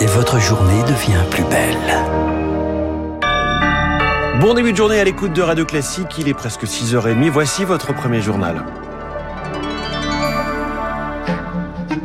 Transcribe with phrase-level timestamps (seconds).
[0.00, 1.76] et votre journée devient plus belle.
[4.40, 7.92] Bon début de journée à l'écoute de Radio Classique, il est presque 6h30, voici votre
[7.92, 8.64] premier journal.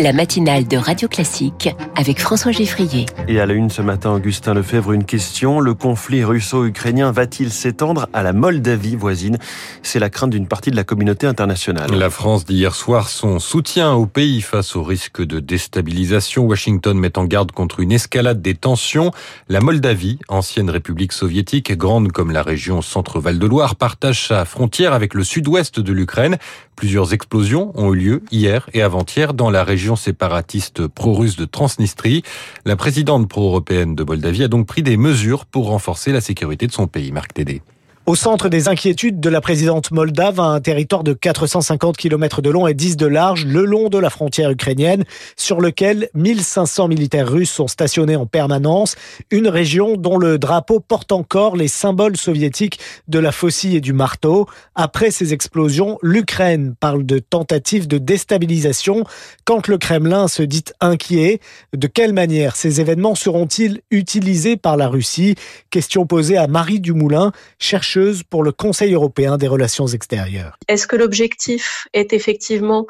[0.00, 3.06] La matinale de Radio Classique avec François Geffrier.
[3.26, 5.58] Et à la une ce matin, Augustin Lefebvre, une question.
[5.58, 9.38] Le conflit russo-ukrainien va-t-il s'étendre à la Moldavie voisine?
[9.82, 11.90] C'est la crainte d'une partie de la communauté internationale.
[11.92, 16.44] La France dit hier soir son soutien au pays face au risque de déstabilisation.
[16.44, 19.10] Washington met en garde contre une escalade des tensions.
[19.48, 24.92] La Moldavie, ancienne république soviétique, grande comme la région Centre-Val de Loire, partage sa frontière
[24.92, 26.36] avec le sud-ouest de l'Ukraine.
[26.76, 32.22] Plusieurs explosions ont eu lieu hier et avant-hier dans la région séparatiste pro-russe de Transnistrie.
[32.64, 36.72] La présidente pro-européenne de Moldavie a donc pris des mesures pour renforcer la sécurité de
[36.72, 37.12] son pays.
[37.12, 37.62] Marc Tédé.
[38.08, 42.66] Au centre des inquiétudes de la présidente moldave, un territoire de 450 km de long
[42.66, 45.04] et 10 de large, le long de la frontière ukrainienne,
[45.36, 48.96] sur lequel 1500 militaires russes sont stationnés en permanence,
[49.30, 53.92] une région dont le drapeau porte encore les symboles soviétiques de la faucille et du
[53.92, 54.46] marteau.
[54.74, 59.04] Après ces explosions, l'Ukraine parle de tentative de déstabilisation.
[59.44, 61.40] Quand le Kremlin se dit inquiet,
[61.76, 65.34] de quelle manière ces événements seront-ils utilisés par la Russie?
[65.68, 67.97] Question posée à Marie Dumoulin, chercheuse
[68.30, 70.56] pour le Conseil européen des relations extérieures.
[70.68, 72.86] Est-ce que l'objectif est effectivement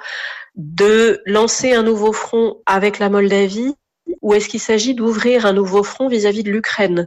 [0.57, 3.75] de lancer un nouveau front avec la Moldavie
[4.23, 7.07] ou est-ce qu'il s'agit d'ouvrir un nouveau front vis-à-vis de l'Ukraine?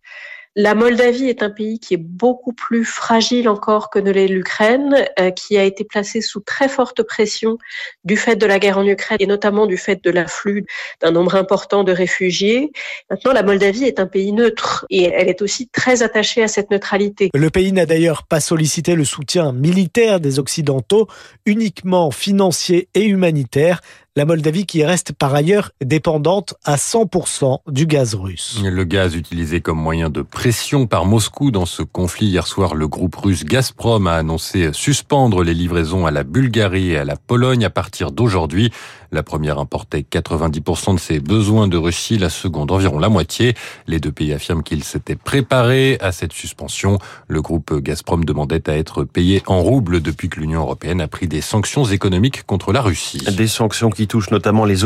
[0.55, 5.05] La Moldavie est un pays qui est beaucoup plus fragile encore que ne l'est l'Ukraine,
[5.19, 7.57] euh, qui a été placé sous très forte pression
[8.03, 10.65] du fait de la guerre en Ukraine et notamment du fait de l'afflux
[11.01, 12.71] d'un nombre important de réfugiés.
[13.09, 16.69] Maintenant, la Moldavie est un pays neutre et elle est aussi très attachée à cette
[16.69, 17.29] neutralité.
[17.33, 21.07] Le pays n'a d'ailleurs pas sollicité le soutien militaire des Occidentaux,
[21.45, 23.79] uniquement financier et humanitaire
[24.17, 28.59] la Moldavie qui reste par ailleurs dépendante à 100% du gaz russe.
[28.61, 32.89] Le gaz utilisé comme moyen de pression par Moscou dans ce conflit hier soir, le
[32.89, 37.63] groupe russe Gazprom a annoncé suspendre les livraisons à la Bulgarie et à la Pologne
[37.63, 38.71] à partir d'aujourd'hui.
[39.13, 43.55] La première importait 90% de ses besoins de Russie, la seconde environ la moitié.
[43.85, 46.97] Les deux pays affirment qu'ils s'étaient préparés à cette suspension.
[47.27, 51.27] Le groupe Gazprom demandait à être payé en roubles depuis que l'Union européenne a pris
[51.27, 53.21] des sanctions économiques contre la Russie.
[53.35, 54.77] Des sanctions qui touchent notamment les,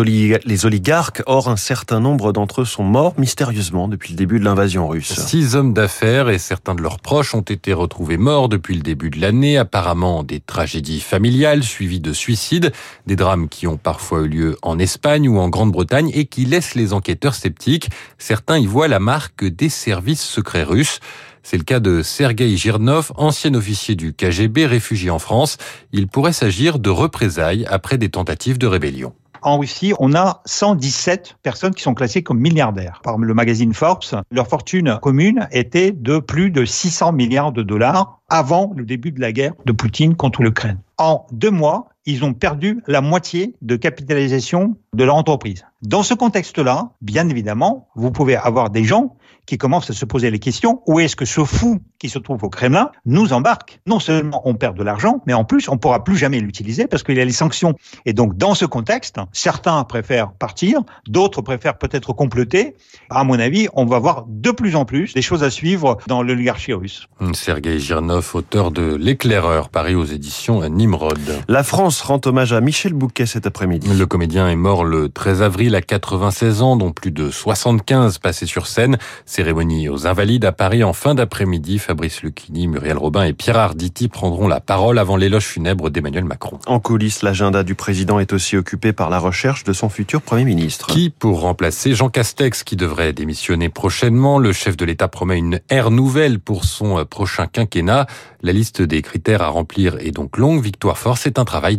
[0.44, 1.22] les oligarques.
[1.28, 5.14] Or, un certain nombre d'entre eux sont morts mystérieusement depuis le début de l'invasion russe.
[5.14, 9.12] Six hommes d'affaires et certains de leurs proches ont été retrouvés morts depuis le début
[9.12, 9.60] de l'année.
[9.60, 12.72] Apparemment, des tragédies familiales suivies de suicides,
[13.06, 16.76] des drames qui ont parfois eu lieu en Espagne ou en Grande-Bretagne et qui laisse
[16.76, 17.90] les enquêteurs sceptiques.
[18.18, 21.00] Certains y voient la marque des services secrets russes.
[21.44, 25.58] C'est le cas de Sergei Girnov, ancien officier du KGB réfugié en France.
[25.92, 29.14] Il pourrait s'agir de représailles après des tentatives de rébellion
[29.46, 33.00] en Russie, on a 117 personnes qui sont classées comme milliardaires.
[33.04, 38.20] Par le magazine Forbes, leur fortune commune était de plus de 600 milliards de dollars
[38.28, 40.80] avant le début de la guerre de Poutine contre l'Ukraine.
[40.98, 45.66] En deux mois, ils ont perdu la moitié de capitalisation de leur entreprise.
[45.82, 50.32] Dans ce contexte-là, bien évidemment, vous pouvez avoir des gens qui commencent à se poser
[50.32, 53.80] les questions, où est-ce que ce fou qui se trouve au Kremlin nous embarque?
[53.86, 57.04] Non seulement on perd de l'argent, mais en plus on pourra plus jamais l'utiliser parce
[57.04, 57.76] qu'il y a les sanctions.
[58.06, 62.76] Et donc dans ce contexte, certains préfèrent partir, d'autres préfèrent peut-être compléter.
[63.10, 66.24] À mon avis, on va voir de plus en plus des choses à suivre dans
[66.24, 67.08] l'oligarchie russe.
[67.34, 71.20] Sergei Girnov, auteur de L'éclaireur, paru aux éditions Nimrod.
[71.48, 73.88] La France rend hommage à Michel Bouquet cet après-midi.
[73.94, 78.46] Le comédien est mort le 13 avril à 96 ans, dont plus de 75 passés
[78.46, 78.98] sur scène.
[79.26, 81.80] Cérémonie aux Invalides à Paris en fin d'après-midi.
[81.80, 86.60] Fabrice Lucchini, Muriel Robin et Pierre Arditi prendront la parole avant l'éloge funèbre d'Emmanuel Macron.
[86.66, 90.46] En coulisses, l'agenda du président est aussi occupé par la recherche de son futur Premier
[90.46, 90.88] ministre.
[90.88, 95.60] Qui pour remplacer Jean Castex, qui devrait démissionner prochainement Le chef de l'État promet une
[95.70, 98.08] ère nouvelle pour son euh, prochain quinquennat.
[98.42, 100.62] La liste des critères à remplir est donc longue.
[100.62, 101.78] Victoire Force est un travail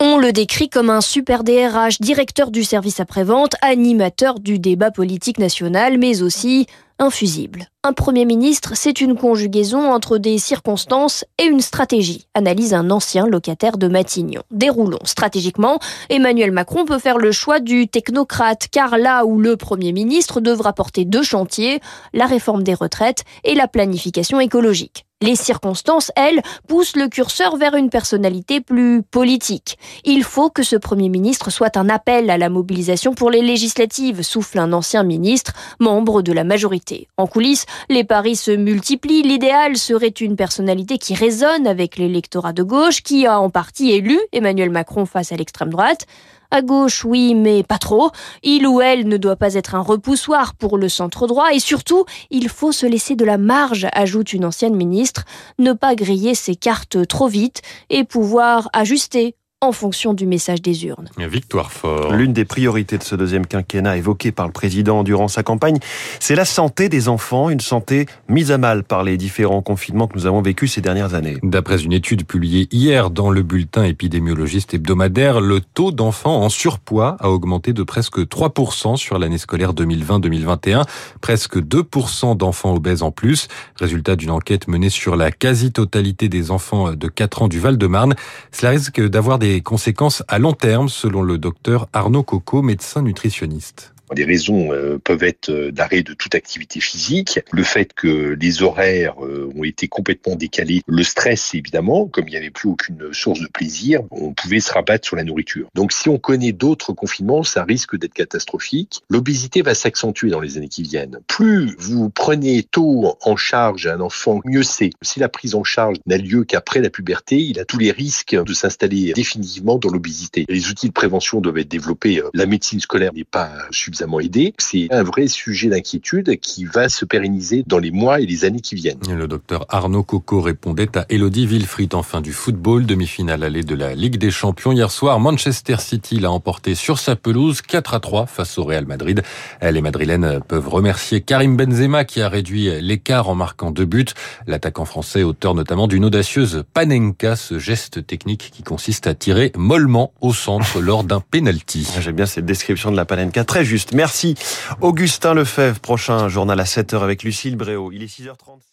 [0.00, 5.38] On le décrit comme un super DRH, directeur du service après-vente, animateur du débat politique
[5.38, 6.66] national, mais aussi
[6.98, 7.68] infusible.
[7.84, 13.26] Un Premier ministre, c'est une conjugaison entre des circonstances et une stratégie, analyse un ancien
[13.26, 14.42] locataire de Matignon.
[14.50, 14.98] Déroulons.
[15.04, 15.78] Stratégiquement,
[16.10, 20.72] Emmanuel Macron peut faire le choix du technocrate, car là où le Premier ministre devra
[20.72, 21.80] porter deux chantiers,
[22.12, 25.04] la réforme des retraites et la planification écologique.
[25.20, 29.76] Les circonstances, elles, poussent le curseur vers une personnalité plus politique.
[30.04, 34.22] Il faut que ce Premier ministre soit un appel à la mobilisation pour les législatives,
[34.22, 36.87] souffle un ancien ministre, membre de la majorité.
[37.16, 39.22] En coulisses, les paris se multiplient.
[39.22, 44.18] L'idéal serait une personnalité qui résonne avec l'électorat de gauche, qui a en partie élu
[44.32, 46.06] Emmanuel Macron face à l'extrême droite.
[46.50, 48.10] À gauche, oui, mais pas trop.
[48.42, 52.06] Il ou elle ne doit pas être un repoussoir pour le centre droit et surtout,
[52.30, 55.24] il faut se laisser de la marge, ajoute une ancienne ministre,
[55.58, 60.84] ne pas griller ses cartes trop vite et pouvoir ajuster en fonction du message des
[60.86, 61.08] urnes.
[61.18, 62.12] Victoire fort.
[62.12, 65.78] L'une des priorités de ce deuxième quinquennat évoquée par le président durant sa campagne,
[66.20, 70.16] c'est la santé des enfants, une santé mise à mal par les différents confinements que
[70.16, 71.38] nous avons vécus ces dernières années.
[71.42, 77.16] D'après une étude publiée hier dans le bulletin épidémiologiste hebdomadaire, le taux d'enfants en surpoids
[77.18, 80.84] a augmenté de presque 3% sur l'année scolaire 2020-2021,
[81.20, 86.92] presque 2% d'enfants obèses en plus, résultat d'une enquête menée sur la quasi-totalité des enfants
[86.92, 88.14] de 4 ans du Val-de-Marne.
[88.52, 93.00] Cela risque d'avoir des des conséquences à long terme, selon le docteur Arnaud Coco, médecin
[93.00, 93.94] nutritionniste.
[94.16, 98.62] Les raisons euh, peuvent être euh, d'arrêt de toute activité physique, le fait que les
[98.62, 103.12] horaires euh, ont été complètement décalés, le stress évidemment, comme il n'y avait plus aucune
[103.12, 105.68] source de plaisir, on pouvait se rabattre sur la nourriture.
[105.74, 109.02] Donc si on connaît d'autres confinements, ça risque d'être catastrophique.
[109.08, 111.20] L'obésité va s'accentuer dans les années qui viennent.
[111.26, 114.90] Plus vous prenez tôt en charge un enfant, mieux c'est.
[115.02, 118.36] Si la prise en charge n'a lieu qu'après la puberté, il a tous les risques
[118.36, 120.44] de s'installer définitivement dans l'obésité.
[120.48, 122.22] Les outils de prévention doivent être développés.
[122.34, 123.52] La médecine scolaire n'est pas
[123.98, 124.18] suffisamment.
[124.58, 128.60] C'est un vrai sujet d'inquiétude qui va se pérenniser dans les mois et les années
[128.60, 128.98] qui viennent.
[129.08, 133.74] Le docteur Arnaud Coco répondait à Elodie Wilfried en fin du football, demi-finale allée de
[133.74, 134.72] la Ligue des Champions.
[134.72, 138.86] Hier soir, Manchester City l'a emporté sur sa pelouse 4 à 3 face au Real
[138.86, 139.22] Madrid.
[139.62, 144.06] Les Madrilènes peuvent remercier Karim Benzema qui a réduit l'écart en marquant deux buts.
[144.46, 150.12] L'attaquant français, auteur notamment d'une audacieuse panenka, ce geste technique qui consiste à tirer mollement
[150.20, 151.88] au centre lors d'un penalty.
[152.00, 153.87] J'aime bien cette description de la panenka, très juste.
[153.92, 154.34] Merci
[154.80, 155.80] Augustin Lefebvre.
[155.80, 157.90] Prochain journal à 7h avec Lucille Bréau.
[157.92, 158.67] Il est 6h30.